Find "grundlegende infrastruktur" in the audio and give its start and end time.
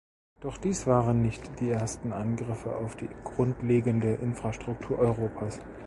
3.23-4.97